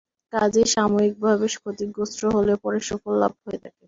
কাজেই 0.33 0.67
সাময়িকভাবে 0.73 1.45
ক্ষতিগ্রস্ত 1.55 2.19
হলেও 2.35 2.57
পরে 2.63 2.79
সুফল 2.87 3.13
লাভ 3.21 3.33
হয়ে 3.41 3.59
থাকে। 3.63 3.77